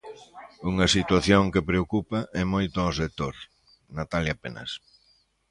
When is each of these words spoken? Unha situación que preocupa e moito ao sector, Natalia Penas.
Unha 0.71 0.87
situación 0.95 1.43
que 1.53 1.67
preocupa 1.69 2.19
e 2.39 2.41
moito 2.53 2.77
ao 2.81 2.95
sector, 3.01 3.35
Natalia 3.97 4.35
Penas. 4.43 4.71